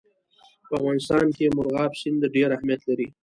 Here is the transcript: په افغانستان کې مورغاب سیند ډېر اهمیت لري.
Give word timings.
په 0.67 0.73
افغانستان 0.79 1.25
کې 1.35 1.53
مورغاب 1.55 1.91
سیند 2.01 2.21
ډېر 2.35 2.49
اهمیت 2.53 2.81
لري. 2.89 3.07